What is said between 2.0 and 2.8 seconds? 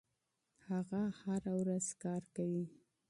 کار کوي.